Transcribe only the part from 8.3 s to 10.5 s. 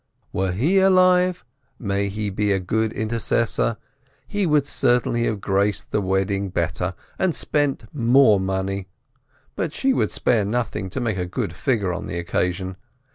money, but she would spare